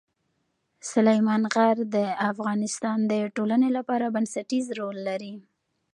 [0.91, 1.97] سلیمان غر د
[2.31, 5.33] افغانستان د ټولنې لپاره بنسټيز رول لري.